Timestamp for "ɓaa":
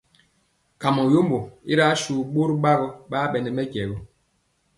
3.11-3.25